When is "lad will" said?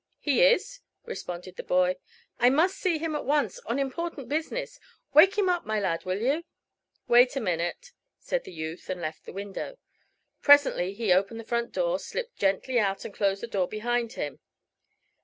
5.79-6.19